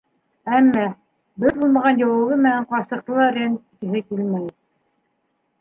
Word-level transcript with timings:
Әммә... 0.59 0.85
дөрөҫ 1.43 1.59
булмаған 1.65 2.01
яуабы 2.03 2.39
менән 2.45 2.65
ҡарсыҡты 2.73 3.21
ла 3.21 3.29
рәнйеткеһе 3.37 4.03
килмәй. 4.11 4.49